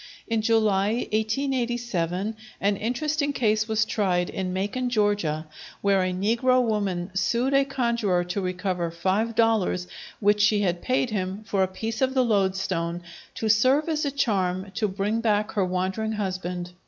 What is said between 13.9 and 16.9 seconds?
a charm to bring back her wandering husband.